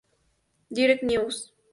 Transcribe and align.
Direct 0.79 1.03
News. 1.03 1.51